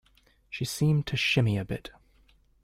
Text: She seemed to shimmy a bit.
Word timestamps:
She 0.49 0.65
seemed 0.65 1.05
to 1.05 1.15
shimmy 1.15 1.59
a 1.59 1.63
bit. 1.63 1.91